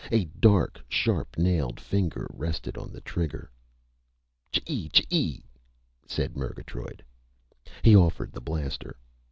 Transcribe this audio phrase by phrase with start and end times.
[0.11, 3.51] A dark, sharp nailed finger rested on the trigger.
[4.51, 5.45] "Chee chee!"
[6.07, 7.05] said Murgatroyd.
[7.83, 8.97] He offered the blaster.